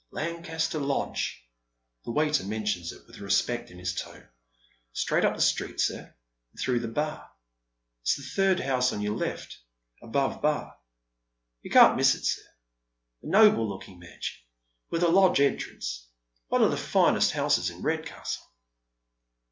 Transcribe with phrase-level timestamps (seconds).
[0.09, 1.47] Lancaster Lodge."
[2.05, 4.27] The waiter mentions it with respect in his tone."
[4.93, 6.15] Straight up the street, sir,
[6.49, 7.29] and through the Bar.
[8.01, 9.59] It is the third house on your left
[10.01, 10.75] above Bar.
[11.61, 12.41] You can't miss it, sir.
[13.21, 14.39] A noble looking mansion,
[14.89, 16.07] with a lodge entrance.
[16.47, 18.51] One of the finest houses in Redcastle."